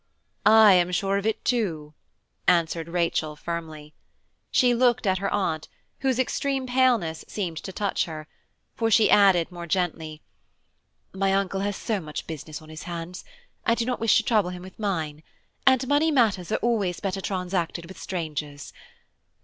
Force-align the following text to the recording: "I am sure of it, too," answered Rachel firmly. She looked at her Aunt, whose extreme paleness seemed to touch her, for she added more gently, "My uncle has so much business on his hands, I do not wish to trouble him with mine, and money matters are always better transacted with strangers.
"I 0.47 0.73
am 0.73 0.91
sure 0.91 1.17
of 1.19 1.27
it, 1.27 1.45
too," 1.45 1.93
answered 2.47 2.87
Rachel 2.87 3.35
firmly. 3.35 3.93
She 4.49 4.73
looked 4.73 5.05
at 5.05 5.19
her 5.19 5.29
Aunt, 5.31 5.67
whose 5.99 6.17
extreme 6.17 6.65
paleness 6.65 7.23
seemed 7.27 7.57
to 7.57 7.71
touch 7.71 8.05
her, 8.05 8.25
for 8.73 8.89
she 8.89 9.11
added 9.11 9.51
more 9.51 9.67
gently, 9.67 10.23
"My 11.13 11.31
uncle 11.33 11.59
has 11.59 11.75
so 11.77 11.99
much 12.01 12.25
business 12.25 12.63
on 12.63 12.69
his 12.69 12.81
hands, 12.89 13.23
I 13.63 13.75
do 13.75 13.85
not 13.85 13.99
wish 13.99 14.17
to 14.17 14.23
trouble 14.23 14.49
him 14.49 14.63
with 14.63 14.79
mine, 14.79 15.21
and 15.67 15.87
money 15.87 16.09
matters 16.09 16.51
are 16.51 16.55
always 16.55 16.99
better 16.99 17.21
transacted 17.21 17.85
with 17.85 17.99
strangers. 18.01 18.73